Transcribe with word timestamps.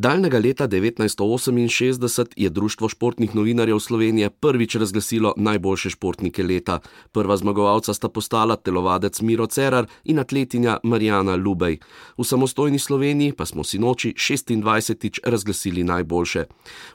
Daljnega 0.00 0.38
leta 0.38 0.68
1968 0.68 2.26
je 2.36 2.50
Društvo 2.50 2.88
športnih 2.88 3.34
novinarjev 3.34 3.78
Slovenije 3.78 4.30
prvič 4.30 4.74
razglasilo 4.74 5.34
najboljše 5.36 5.90
športnike 5.90 6.42
leta. 6.42 6.78
Prva 7.12 7.36
zmagovalca 7.36 7.94
sta 7.94 8.08
postala 8.08 8.56
telovadec 8.56 9.20
Miro 9.20 9.46
Cerar 9.46 9.86
in 10.04 10.18
atletinja 10.18 10.78
Marijana 10.82 11.36
Lubej. 11.36 11.78
V 12.18 12.24
samostojni 12.24 12.78
Sloveniji 12.78 13.32
pa 13.32 13.46
smo 13.46 13.64
si 13.64 13.78
noči 13.78 14.14
26. 14.16 15.18
razglasili 15.24 15.84
najboljše. 15.84 16.44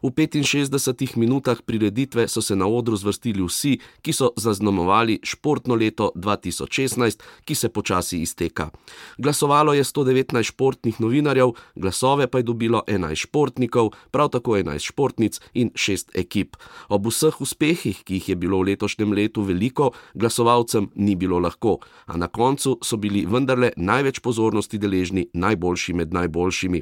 V 0.02 0.10
65 0.10 1.18
minutah 1.18 1.62
prireditve 1.66 2.28
so 2.28 2.42
se 2.42 2.56
na 2.56 2.68
odru 2.68 2.96
zvrstili 2.96 3.46
vsi, 3.46 3.78
ki 4.02 4.14
so 4.14 4.32
zaznamovali 4.38 5.20
športno 5.24 5.76
leto 5.76 6.12
2016, 6.16 7.20
ki 7.46 7.56
se 7.56 7.70
počasi 7.70 8.22
izteka. 8.22 8.70
Glasovalo 9.18 9.74
je 9.74 9.84
119 9.84 10.44
športnih 10.44 11.02
novinarjev, 11.02 11.52
glasove 11.76 12.28
pa 12.28 12.38
je 12.38 12.44
dobilo 12.44 12.82
11 12.88 12.95
športnikov, 13.16 13.94
prav 14.12 14.30
tako 14.30 14.58
11 14.58 14.80
športnic 14.80 15.40
in 15.54 15.72
6 15.76 16.16
ekip. 16.16 16.56
Ob 16.90 17.08
vseh 17.08 17.42
uspehih, 17.42 18.04
ki 18.04 18.20
jih 18.20 18.30
je 18.30 18.36
bilo 18.36 18.60
v 18.60 18.72
letošnjem 18.72 19.14
letu 19.14 19.44
veliko, 19.44 19.92
glasovalcem 20.14 20.90
ni 20.96 21.16
bilo 21.16 21.40
lahko, 21.40 21.80
a 22.06 22.18
na 22.18 22.28
koncu 22.28 22.78
so 22.84 22.98
bili 22.98 23.26
vendarle 23.26 23.72
največ 23.78 24.20
pozornosti 24.20 24.78
deležni 24.78 25.28
najboljši 25.34 25.94
med 25.94 26.14
najboljšimi. 26.14 26.82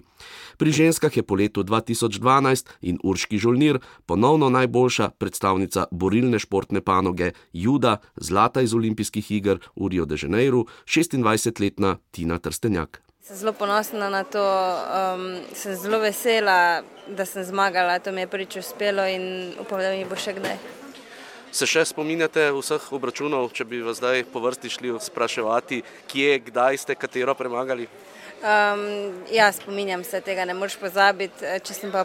Pri 0.57 0.71
ženskah 0.71 1.17
je 1.17 1.23
po 1.23 1.35
letu 1.35 1.63
2012 1.63 2.69
in 2.81 2.99
Urški 3.03 3.37
Žolnir 3.37 3.79
ponovno 4.05 4.49
najboljša 4.49 5.09
predstavnica 5.17 5.85
borilne 5.91 6.39
športne 6.39 6.81
panoge 6.81 7.31
Juda, 7.53 7.97
zlata 8.15 8.61
iz 8.61 8.73
olimpijskih 8.73 9.31
iger 9.31 9.59
v 9.75 9.89
Rio 9.89 10.05
de 10.05 10.17
Janeiro, 10.21 10.65
26-letna 10.85 11.97
Tina 12.11 12.39
Trstenjak. 12.39 13.12
Sem 13.23 13.37
zelo 13.37 13.53
ponosna 13.53 14.09
na 14.09 14.25
to, 14.27 14.43
um, 14.43 15.39
sem 15.55 15.75
zelo 15.79 16.01
vesela, 16.03 16.83
da 17.07 17.23
sem 17.25 17.43
zmagala. 17.43 17.95
To 18.03 18.11
mi 18.11 18.21
je 18.21 18.27
prvič 18.27 18.57
uspelo 18.59 19.05
in 19.07 19.53
upam, 19.63 19.79
da 19.79 19.93
mi 19.95 20.03
bo 20.03 20.17
še 20.19 20.33
kdaj. 20.35 20.57
Se 21.55 21.63
še 21.63 21.85
spominjate 21.87 22.49
vseh 22.51 22.89
obračunov, 22.91 23.47
če 23.55 23.63
bi 23.63 23.79
vas 23.79 24.01
zdaj 24.01 24.25
po 24.27 24.43
vrsti 24.43 24.73
šli 24.75 24.91
spraševati, 24.99 25.79
kje, 26.11 26.35
kdaj 26.51 26.83
ste 26.83 26.99
katero 26.99 27.31
premagali? 27.31 27.87
Um, 28.43 28.83
ja, 29.31 29.47
spominjam 29.55 30.03
se 30.03 30.19
tega, 30.19 30.43
ne 30.43 30.59
moreš 30.59 30.75
pozabiti. 30.83 31.47
Če, 31.63 31.79
pa, 31.95 32.03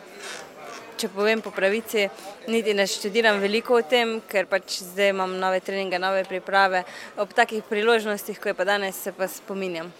če 1.02 1.10
povem 1.18 1.42
po 1.42 1.50
pravici, 1.50 2.06
niti 2.46 2.78
ne 2.78 2.86
študiram 2.86 3.42
veliko 3.42 3.80
o 3.80 3.82
tem, 3.82 4.20
ker 4.30 4.46
pač 4.46 4.84
zdaj 4.94 5.16
imam 5.16 5.34
nove 5.42 5.58
treninge, 5.66 5.98
nove 5.98 6.22
priprave. 6.30 6.86
Ob 7.18 7.34
takih 7.34 7.66
priložnostih, 7.66 8.38
ko 8.38 8.54
je 8.54 8.60
pa 8.62 8.68
danes, 8.70 9.02
se 9.02 9.10
pa 9.10 9.26
spominjam. 9.26 9.90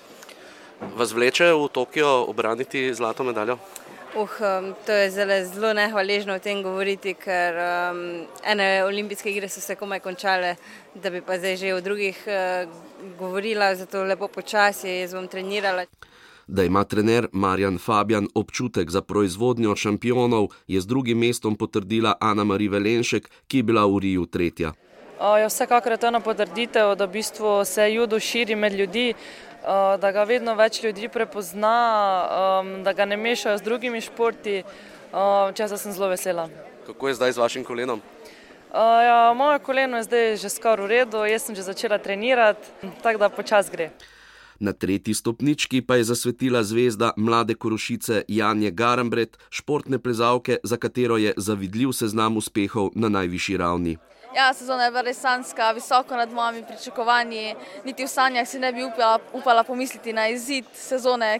Vas 0.96 1.12
vleče 1.12 1.52
v 1.52 1.68
Tokio 1.72 2.24
obraniti 2.28 2.94
zlato 2.94 3.24
medaljo? 3.24 3.58
Uh, 4.16 4.26
to 4.86 4.92
je 4.92 5.10
zelo, 5.10 5.44
zelo 5.44 5.72
nehvaležno 5.72 6.34
o 6.34 6.38
tem 6.38 6.62
govoriti, 6.62 7.12
ker 7.14 7.54
um, 7.54 7.98
ene 8.42 8.84
olimpijske 8.84 9.30
igre 9.30 9.48
so 9.48 9.60
se 9.60 9.76
komaj 9.76 10.00
končale, 10.00 10.56
da 10.94 11.10
bi 11.10 11.20
pa 11.20 11.38
zdaj 11.38 11.56
že 11.56 11.74
o 11.74 11.80
drugih 11.80 12.24
uh, 12.26 12.70
govorila, 13.18 13.74
zato 13.74 14.02
lepo 14.04 14.28
počasi, 14.28 14.88
jaz 14.88 15.14
bom 15.14 15.28
trenirala. 15.28 15.84
Da 16.46 16.64
ima 16.64 16.84
trener 16.84 17.28
Marjan 17.32 17.78
Fabian 17.78 18.28
občutek 18.34 18.90
za 18.90 19.02
proizvodnjo 19.02 19.76
šampionov, 19.76 20.48
je 20.66 20.80
z 20.80 20.86
drugim 20.86 21.18
mestom 21.18 21.56
potrdila 21.56 22.16
Ana 22.20 22.44
Marija 22.44 22.70
Velenšek, 22.70 23.30
ki 23.46 23.56
je 23.58 23.62
bila 23.62 23.86
v 23.86 23.98
Riju 23.98 24.26
tretja. 24.26 24.72
Je 25.18 25.46
vsekakor 25.46 25.92
je 25.92 25.98
to 25.98 26.06
ena 26.06 26.20
potrditev, 26.20 26.94
da 26.94 27.04
v 27.04 27.18
bistvu 27.18 27.64
se 27.64 27.92
judo 27.92 28.20
širi 28.20 28.54
med 28.54 28.72
ljudi. 28.72 29.14
Da 29.98 30.12
ga 30.14 30.22
vedno 30.22 30.54
več 30.54 30.82
ljudi 30.82 31.08
prepozna, 31.10 32.62
da 32.84 32.92
ga 32.92 33.04
ne 33.04 33.16
mešajo 33.16 33.58
z 33.58 33.62
drugimi 33.66 34.00
športi, 34.00 34.62
česa 35.58 35.76
sem 35.76 35.92
zelo 35.92 36.08
vesela. 36.08 36.46
Kako 36.86 37.08
je 37.08 37.14
zdaj 37.14 37.32
z 37.32 37.42
vašim 37.42 37.64
kolenom? 37.64 38.00
Ja, 38.72 39.32
moje 39.36 39.58
koleno 39.58 39.96
je 39.98 40.06
zdaj 40.06 40.36
že 40.36 40.48
skoraj 40.48 40.86
v 40.86 40.90
redu, 40.92 41.24
jaz 41.26 41.42
sem 41.42 41.56
že 41.58 41.66
začela 41.66 41.98
trenirati, 41.98 42.70
tako 43.02 43.18
da 43.18 43.28
počas 43.28 43.70
gre. 43.70 43.90
Na 44.60 44.72
tretji 44.72 45.14
stopnički 45.14 45.82
pa 45.82 45.96
je 45.96 46.04
zasvetila 46.04 46.62
zvezda 46.62 47.10
mlade 47.16 47.54
korošice 47.54 48.22
Janje 48.28 48.70
Garambret, 48.70 49.38
športne 49.50 49.98
plezalke, 49.98 50.56
za 50.62 50.76
katero 50.76 51.16
je 51.16 51.34
zavidljiv 51.36 51.92
seznam 51.92 52.36
uspehov 52.36 52.90
na 52.94 53.08
najvišji 53.08 53.56
ravni. 53.56 53.96
Ja, 54.36 54.54
sezona 54.54 54.84
je 54.84 54.90
bila 54.90 55.02
res 55.02 55.20
sanska, 55.20 55.70
visoko 55.72 56.16
nad 56.16 56.32
mojimi 56.32 56.66
pričakovanji. 56.68 57.54
Niti 57.84 58.04
v 58.04 58.08
sanjah 58.08 58.48
si 58.48 58.58
ne 58.58 58.72
bi 58.72 58.84
upala, 58.84 59.18
upala 59.32 59.64
pomisliti 59.64 60.12
na 60.12 60.28
izid 60.28 60.64
sezone, 60.74 61.38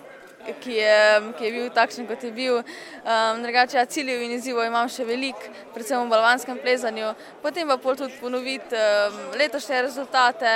ki 0.61 0.73
je, 0.73 0.99
ki 1.39 1.45
je 1.45 1.53
bil 1.53 1.71
takšen, 1.75 2.07
kot 2.09 2.23
je 2.25 2.33
bil. 2.33 2.61
Um, 2.61 3.43
drugače, 3.43 3.79
ja, 3.79 3.87
ciljev 3.87 4.23
in 4.23 4.37
izzivov 4.39 4.67
imam 4.67 4.89
še 4.91 5.07
veliko, 5.09 5.53
predvsem 5.75 6.01
v 6.03 6.13
balvanskem 6.13 6.61
plezanju. 6.63 7.13
Potem 7.43 7.69
pa 7.69 7.79
pol 7.81 7.99
tudi 7.99 8.17
ponoviti 8.21 8.79
um, 8.79 9.19
letošnje 9.39 9.83
rezultate. 9.89 10.55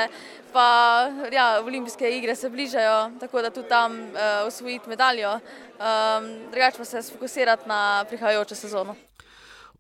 Pa, 0.53 1.09
ja, 1.33 1.63
olimpijske 1.65 2.11
igre 2.13 2.35
se 2.37 2.51
bližajo, 2.53 3.15
tako 3.21 3.41
da 3.41 3.51
tudi 3.51 3.71
tam 3.71 3.95
uh, 4.13 4.45
osvojiti 4.47 4.91
medaljo. 4.93 5.39
Um, 5.81 6.29
drugače 6.53 6.83
pa 6.83 6.85
se 6.85 7.03
fokusirati 7.09 7.69
na 7.69 8.05
prihajajočo 8.09 8.55
sezono. 8.55 8.97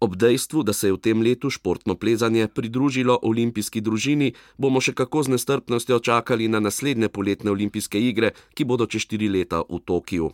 Ob 0.02 0.16
dejstvu, 0.16 0.62
da 0.66 0.72
se 0.72 0.88
je 0.88 0.92
v 0.92 0.98
tem 0.98 1.22
letu 1.22 1.46
športno 1.46 1.94
plezanje 1.94 2.48
pridružilo 2.50 3.20
olimpijski 3.22 3.78
družini, 3.80 4.32
bomo 4.58 4.82
še 4.82 4.96
kako 4.98 5.22
z 5.22 5.36
nestrpnostjo 5.36 6.00
čakali 6.02 6.50
na 6.50 6.58
naslednje 6.58 7.06
poletne 7.06 7.54
olimpijske 7.54 8.02
igre, 8.02 8.32
ki 8.58 8.66
bodo 8.66 8.90
čez 8.90 9.06
štiri 9.06 9.30
leta 9.30 9.62
v 9.62 9.78
Tokiu. 9.78 10.32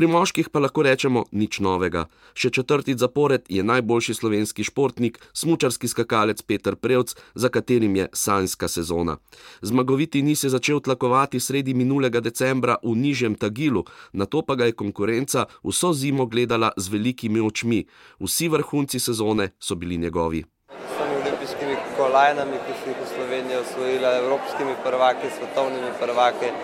Pri 0.00 0.08
moških 0.08 0.48
pa 0.48 0.62
lahko 0.64 0.80
rečemo 0.80 1.26
nič 1.28 1.58
novega. 1.60 2.06
Še 2.32 2.48
četrti 2.56 2.94
zapored 2.96 3.42
je 3.52 3.60
najboljši 3.60 4.14
slovenski 4.16 4.64
športnik, 4.64 5.18
smučarski 5.36 5.90
skakalec 5.92 6.40
Petr 6.40 6.78
Prevc, 6.80 7.12
za 7.34 7.50
katerim 7.52 7.98
je 7.98 8.06
sanjska 8.16 8.70
sezona. 8.72 9.18
Zmagoviti 9.60 10.22
ni 10.24 10.32
se 10.40 10.48
začel 10.48 10.80
tlakovati 10.80 11.36
sredi 11.36 11.74
minulega 11.76 12.24
decembra 12.24 12.78
v 12.80 12.94
nižjem 12.96 13.36
Tagilu, 13.36 13.84
na 14.16 14.24
to 14.24 14.40
pa 14.40 14.56
ga 14.56 14.70
je 14.70 14.78
konkurenca 14.80 15.44
vso 15.60 15.92
zimo 15.92 16.24
gledala 16.24 16.72
z 16.80 16.88
velikimi 16.96 17.44
očmi. 17.44 17.84
Vsi 18.24 18.48
vrhunci 18.48 19.00
sezone 19.04 19.50
so 19.60 19.76
bili 19.76 20.00
njegovi. 20.00 20.46
S 20.80 20.96
olimpijskimi 20.96 21.76
kolajnami, 22.00 22.56
ki 22.64 22.78
so 22.80 22.88
jih 22.88 23.04
v 23.04 23.10
Sloveniji 23.12 23.60
osvojili, 23.66 24.16
evropskimi 24.24 24.80
prvaki, 24.80 25.34
svetovnimi 25.36 25.92
prvaki, 26.00 26.54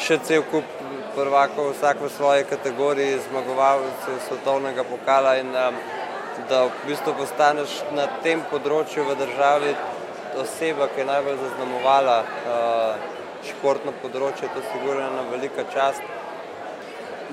še 0.00 0.22
cel 0.24 0.48
kup 0.48 0.64
prvakov, 1.14 1.72
vsak 1.72 2.00
v 2.00 2.10
svoji 2.10 2.44
kategoriji, 2.44 3.22
zmagovalcev 3.28 4.18
svetovnega 4.28 4.84
pokala 4.84 5.36
in 5.40 5.48
um, 5.54 5.78
da 6.48 6.64
v 6.66 6.88
bistvu 6.88 7.14
postaneš 7.18 7.80
na 7.94 8.06
tem 8.22 8.42
področju 8.50 9.06
v 9.06 9.16
državi 9.22 9.74
oseba, 10.42 10.88
ki 10.90 11.02
je 11.02 11.06
najbolj 11.08 11.38
zaznamovala 11.42 12.18
uh, 12.26 13.08
športno 13.46 13.94
področje, 14.02 14.50
to 14.50 14.62
je 14.62 14.70
sigurno 14.72 15.06
ena 15.06 15.24
velika 15.30 15.64
čast. 15.72 16.02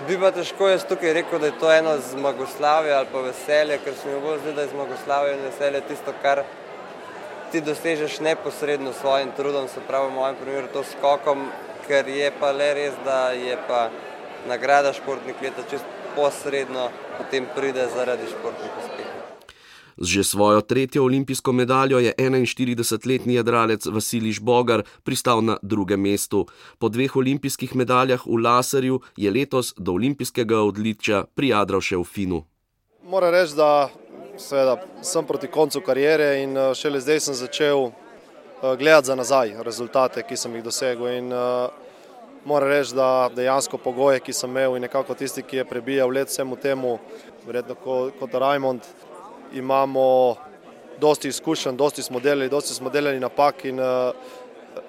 Bi 0.07 0.17
pa 0.17 0.31
težko 0.33 0.69
jaz 0.69 0.85
tukaj 0.87 1.13
rekel, 1.13 1.41
da 1.41 1.49
je 1.49 1.57
to 1.61 1.71
eno 1.71 1.97
zmagoslavje 2.11 2.93
ali 2.95 3.09
pa 3.11 3.25
veselje, 3.25 3.77
ker 3.83 3.97
se 3.97 4.09
mi 4.09 4.21
bolj 4.21 4.39
zdi, 4.41 4.53
da 4.57 4.65
je 4.65 4.73
zmagoslavje 4.73 5.33
in 5.35 5.43
veselje 5.49 5.81
tisto, 5.89 6.13
kar 6.21 6.43
ti 7.51 7.61
dosežeš 7.61 8.21
neposredno 8.23 8.93
s 8.93 9.01
svojim 9.03 9.33
trudom, 9.37 9.67
se 9.67 9.83
pravi 9.87 10.07
v 10.07 10.15
mojem 10.15 10.39
primeru 10.39 10.71
to 10.73 10.83
skokom, 10.87 11.49
ker 11.91 12.07
je 12.07 12.31
pa 12.39 12.53
le 12.55 12.69
res, 12.73 12.95
da 13.03 13.35
je 13.35 13.57
pa 13.67 13.89
nagrada 14.47 14.93
športnik 14.95 15.41
leta 15.43 15.63
čist 15.67 15.83
posredno 16.15 16.87
potem 17.17 17.47
pride 17.55 17.87
zaradi 17.91 18.29
športnih 18.31 18.77
uspehov. 18.79 19.17
Z 19.99 20.07
že 20.07 20.23
svojo 20.23 20.61
tretjo 20.61 21.03
olimpijsko 21.03 21.51
medaljo 21.51 21.99
je 21.99 22.13
41-letni 22.17 23.35
jadralec 23.35 23.85
Vasilij 23.85 24.39
Bogar 24.41 24.83
pristal 25.03 25.43
na 25.43 25.57
drugem 25.61 26.01
mestu. 26.01 26.47
Po 26.79 26.89
dveh 26.89 27.15
olimpijskih 27.15 27.75
medaljah 27.75 28.23
v 28.25 28.39
laserju 28.39 29.01
je 29.17 29.31
letos 29.31 29.73
do 29.77 29.91
olimpijskega 29.91 30.63
odličja 30.63 31.25
prijadral 31.35 31.83
še 31.83 31.99
v 31.99 32.07
Finu. 32.07 32.39
Moram 33.03 33.35
reči, 33.35 33.59
da 33.59 33.91
seveda, 34.39 34.79
sem 35.03 35.27
proti 35.27 35.51
koncu 35.51 35.83
karijere 35.83 36.39
in 36.43 36.57
eh, 36.57 36.71
šele 36.73 37.03
zdaj 37.03 37.19
sem 37.19 37.35
začel 37.35 37.91
gledati 38.61 39.07
za 39.07 39.15
nazaj 39.15 39.55
rezultate, 39.65 40.23
ki 40.23 40.37
sem 40.37 40.55
jih 40.55 40.63
dosegel. 40.63 41.07
In, 41.17 41.33
uh, 41.33 41.69
Moram 42.45 42.69
reči, 42.69 42.95
da 42.97 43.29
dejansko 43.29 43.77
pogoje, 43.77 44.19
ki 44.19 44.33
sem 44.33 44.49
imel 44.49 44.73
in 44.75 44.81
nekako 44.81 45.13
tisti, 45.13 45.43
ki 45.45 45.59
je 45.59 45.65
prebijal 45.65 46.09
let 46.09 46.27
vsemu 46.27 46.55
temu, 46.57 46.95
verjetno 47.45 47.75
kot 48.17 48.33
Rajmond, 48.33 48.87
imamo 49.53 50.35
dosti 50.99 51.27
izkušenj, 51.27 51.77
dosti 51.77 52.01
smo 52.03 52.19
delali, 52.19 52.49
dosti 52.49 52.73
smo 52.73 52.89
delali 52.89 53.19
napak 53.19 53.65
in 53.65 53.79
uh, 53.79 54.09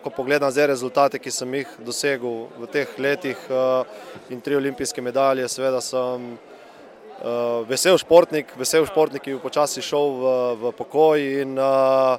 ko 0.02 0.10
pogledam 0.10 0.50
zdaj 0.50 0.66
rezultate, 0.66 1.18
ki 1.18 1.30
sem 1.30 1.54
jih 1.54 1.76
dosegel 1.84 2.46
v 2.56 2.70
teh 2.72 2.96
letih 2.98 3.44
uh, 3.50 3.84
in 4.30 4.40
tri 4.40 4.56
olimpijske 4.56 5.04
medalje, 5.04 5.44
seveda 5.48 5.80
sem 5.84 6.26
uh, 6.32 7.68
vesel 7.68 8.00
športnik, 8.00 8.56
vesel 8.56 8.88
športnik, 8.88 9.26
ki 9.26 9.36
bi 9.36 9.44
počasi 9.44 9.84
šel 9.84 10.16
v, 10.16 10.34
v 10.62 10.74
pokoj 10.80 11.28
in 11.44 11.58
uh, 11.60 12.16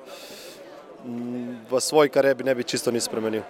v 1.69 1.79
svoj 1.79 2.09
karieri 2.09 2.44
ne 2.44 2.55
bi 2.55 2.63
čisto 2.63 2.91
nič 2.91 3.03
spremenil. 3.03 3.44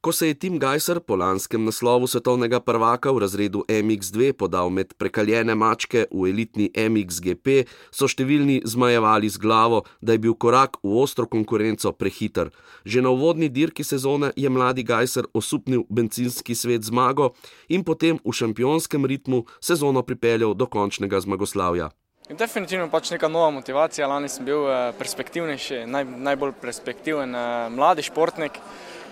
Ko 0.00 0.12
se 0.12 0.28
je 0.28 0.34
Tim 0.34 0.58
Geiser 0.58 1.00
po 1.00 1.16
lanskem 1.16 1.64
naslovu 1.64 2.06
svetovnega 2.06 2.60
prvaka 2.60 3.10
v 3.10 3.18
razredu 3.18 3.64
MX2 3.66 4.32
podal 4.32 4.70
med 4.70 4.94
prekaljene 4.94 5.54
mačke 5.58 6.06
v 6.14 6.30
elitni 6.30 6.70
MXGP, 6.70 7.66
so 7.90 8.06
številni 8.06 8.60
zmajevali 8.62 9.26
z 9.26 9.42
glavo, 9.42 9.82
da 9.98 10.14
je 10.14 10.22
bil 10.22 10.38
korak 10.38 10.78
v 10.86 11.02
ostro 11.02 11.26
konkurenco 11.26 11.90
prehiter. 11.98 12.54
Že 12.86 13.02
na 13.02 13.10
uvodni 13.10 13.50
dirki 13.50 13.82
sezone 13.82 14.30
je 14.38 14.46
mladi 14.46 14.86
Geiser 14.86 15.26
osupnil 15.34 15.82
benzinski 15.90 16.54
svet 16.54 16.86
zmago 16.86 17.34
in 17.66 17.82
potem 17.82 18.22
v 18.22 18.30
šampionskem 18.30 19.02
ritmu 19.02 19.50
sezono 19.58 20.06
pripeljal 20.06 20.54
do 20.54 20.70
končnega 20.70 21.18
zmagoslavja. 21.18 21.90
Definitivno 22.28 22.90
pač 22.92 23.08
neka 23.10 23.28
nova 23.28 23.48
motivacija. 23.50 24.06
Lani 24.06 24.28
sem 24.28 24.44
bil 24.44 24.66
eh, 24.68 24.90
perspektivnejši, 24.98 25.86
naj, 25.88 26.04
najbolj 26.04 26.50
perspektiven 26.60 27.32
eh, 27.34 27.68
mladi 27.72 28.04
športnik 28.04 28.58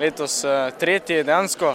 letos 0.01 0.43
eh, 0.45 0.69
tretji 0.77 1.23
dejansko. 1.25 1.71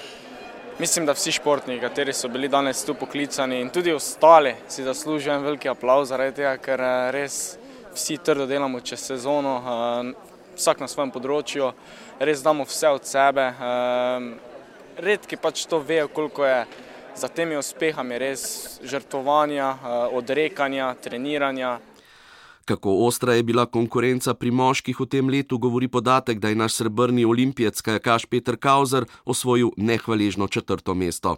Mislim, 0.78 1.08
da 1.10 1.16
vsi 1.18 1.34
športniki, 1.34 1.82
kateri 1.82 2.14
so 2.14 2.30
bili 2.30 2.48
danes 2.48 2.84
tu 2.86 2.94
poklicani 2.94 3.58
in 3.62 3.72
tudi 3.74 3.94
ostali, 3.94 4.54
si 4.70 4.86
zaslužijo 4.86 5.34
en 5.34 5.48
veliki 5.48 5.70
aplauz 5.70 6.14
zaradi 6.14 6.36
tega, 6.44 6.54
ker 6.62 6.84
res 7.14 7.58
vsi 7.96 8.20
trdo 8.22 8.46
delamo 8.50 8.80
čez 8.80 9.02
sezono, 9.12 9.58
vsak 10.56 10.82
na 10.82 10.88
svojem 10.90 11.12
področju, 11.14 11.74
res 12.22 12.42
damo 12.42 12.66
vse 12.70 12.94
od 12.98 13.06
sebe. 13.06 13.46
Redki 14.98 15.38
pač 15.38 15.68
to 15.70 15.82
vejo, 15.86 16.08
koliko 16.10 16.48
je 16.48 16.64
za 17.16 17.28
temi 17.28 17.58
uspehami 17.58 18.18
res 18.20 18.80
žrtvovanja, 18.84 19.76
odrekanja, 20.12 20.94
treniranja. 21.04 21.80
Kako 22.66 22.94
ostra 23.08 23.34
je 23.34 23.44
bila 23.44 23.66
konkurenca 23.66 24.34
pri 24.34 24.52
moških 24.52 25.00
v 25.00 25.06
tem 25.10 25.30
letu, 25.30 25.58
govori 25.58 25.88
podatek, 25.88 26.40
da 26.40 26.50
je 26.50 26.56
naš 26.56 26.80
srebrni 26.80 27.26
olimpijec 27.26 27.82
Kajakaš 27.82 28.26
Peter 28.26 28.58
Kauzer 28.58 29.06
osvojil 29.26 29.72
nehvaležno 29.78 30.48
četrto 30.48 30.94
mesto. 30.94 31.36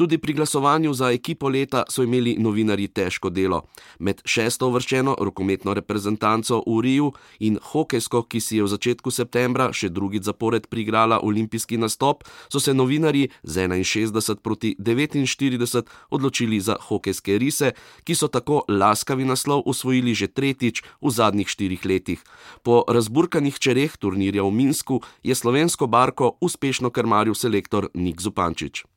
Tudi 0.00 0.18
pri 0.18 0.32
glasovanju 0.32 0.94
za 0.94 1.10
ekipo 1.10 1.48
leta 1.48 1.82
so 1.88 2.02
imeli 2.02 2.36
novinari 2.38 2.86
težko 2.88 3.28
delo. 3.30 3.58
Med 3.98 4.22
šesto 4.24 4.68
uvrščeno 4.70 5.16
rokometno 5.20 5.74
reprezentanco 5.76 6.62
v 6.66 6.76
Riju 6.80 7.10
in 7.44 7.58
hokejsko, 7.62 8.22
ki 8.22 8.40
si 8.40 8.56
je 8.56 8.64
v 8.64 8.70
začetku 8.72 9.10
septembra 9.12 9.66
še 9.76 9.90
drugi 9.92 10.22
zapored 10.24 10.70
prigrala 10.72 11.18
olimpijski 11.20 11.76
nastop, 11.76 12.24
so 12.48 12.56
se 12.64 12.72
novinari 12.72 13.26
z 13.42 13.68
61 13.68 14.40
proti 14.40 14.70
49 14.78 15.84
odločili 16.10 16.60
za 16.60 16.78
hokejske 16.80 17.36
rise, 17.36 17.74
ki 18.04 18.16
so 18.16 18.28
tako 18.32 18.62
laskavi 18.72 19.28
naslov 19.28 19.68
usvojili 19.68 20.14
že 20.14 20.32
tretjič 20.32 20.80
v 20.80 21.12
zadnjih 21.12 21.48
štirih 21.48 21.84
letih. 21.84 22.24
Po 22.64 22.88
razburkanih 22.88 23.60
čereh 23.60 24.00
turnirja 24.00 24.48
v 24.48 24.50
Minsku 24.50 25.02
je 25.20 25.36
slovensko 25.36 25.92
barko 25.92 26.38
uspešno 26.40 26.88
krmaril 26.88 27.36
selektor 27.36 27.92
Nik 27.92 28.16
Zupančič. 28.24 28.88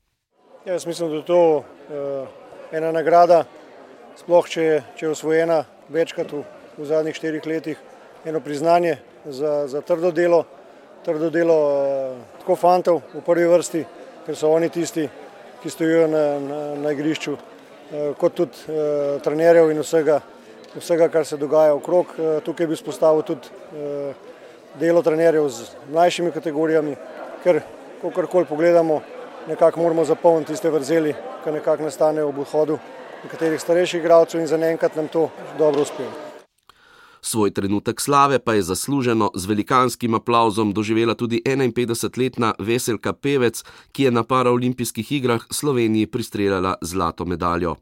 Ja, 0.66 0.72
jaz 0.72 0.86
mislim, 0.86 1.10
da 1.10 1.16
je 1.16 1.26
to 1.26 1.56
uh, 1.58 1.64
ena 2.72 2.92
nagrada, 2.96 3.42
sploh 4.16 4.46
če 4.48 4.68
če 4.96 5.06
je 5.06 5.10
osvojena 5.12 5.58
večkrat 5.92 6.30
v, 6.32 6.38
v 6.78 6.86
zadnjih 6.88 7.18
štirih 7.18 7.48
letih, 7.52 7.80
eno 8.24 8.40
priznanje 8.40 8.94
za, 9.26 9.66
za 9.68 9.82
trdo 9.84 10.14
delo, 10.16 10.46
trdo 11.04 11.28
delo 11.36 11.58
uh, 11.68 12.22
tako 12.40 12.56
fantov 12.56 13.02
v 13.12 13.24
prvi 13.26 13.50
vrsti, 13.52 13.82
ker 14.24 14.38
so 14.40 14.54
oni 14.56 14.70
tisti, 14.72 15.04
ki 15.60 15.72
stojijo 15.74 16.06
na, 16.08 16.22
na, 16.40 16.60
na 16.80 16.94
igrišču, 16.96 17.34
uh, 17.36 18.14
kot 18.22 18.40
tudi 18.40 18.64
uh, 18.72 19.20
trenerjev 19.26 19.74
in 19.74 19.84
vsega, 19.84 20.22
vsega, 20.78 21.10
kar 21.12 21.28
se 21.28 21.42
dogaja 21.42 21.74
okrog. 21.76 22.16
Uh, 22.16 22.38
tukaj 22.46 22.70
bi 22.72 22.80
spostavil 22.80 23.28
tudi 23.28 23.52
uh, 23.52 24.16
delo 24.80 25.04
trenerjev 25.04 25.52
z 25.52 25.68
mlajšimi 25.92 26.32
kategorijami, 26.32 26.96
ker, 27.44 27.60
kakorkoli 28.00 28.48
pogledamo, 28.48 29.02
nekako 29.48 29.82
moramo 29.82 30.06
zapolniti 30.06 30.52
tiste 30.52 30.70
vrzeli, 30.70 31.14
ki 31.44 31.52
nekako 31.52 31.84
nastanejo 31.84 32.28
ob 32.30 32.40
odhodu 32.40 32.80
nekaterih 33.24 33.62
starejših 33.62 34.00
igralcev 34.00 34.42
in 34.42 34.48
za 34.48 34.58
enkrat 34.58 34.96
nam 34.96 35.08
to 35.08 35.30
dobro 35.58 35.82
uspe. 35.82 36.04
Svoj 37.26 37.54
trenutek 37.56 38.02
slave 38.02 38.40
pa 38.40 38.54
je 38.54 38.62
zasluženo 38.62 39.30
z 39.36 39.46
velikanskim 39.46 40.14
aplauzom 40.14 40.74
doživela 40.74 41.16
tudi 41.16 41.42
51-letna 41.46 42.54
Veselka 42.60 43.14
Pevec, 43.14 43.64
ki 43.92 44.04
je 44.04 44.12
na 44.12 44.24
paraolimpijskih 44.24 45.12
igrah 45.12 45.46
Sloveniji 45.52 46.08
pristreljala 46.08 46.76
zlato 46.82 47.26
medaljo. 47.26 47.76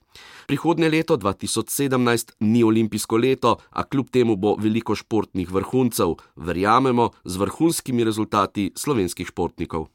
Prihodnje 0.47 0.89
leto 0.89 1.17
2017 1.17 2.31
ni 2.39 2.63
olimpijsko 2.63 3.17
leto, 3.17 3.57
a 3.69 3.83
kljub 3.83 4.09
temu 4.09 4.35
bo 4.35 4.55
veliko 4.59 4.95
športnih 4.95 5.51
vrhuncev, 5.51 6.13
verjamemo, 6.35 7.09
z 7.23 7.37
vrhunskimi 7.37 8.03
rezultati 8.03 8.71
slovenskih 8.75 9.27
športnikov. 9.27 9.87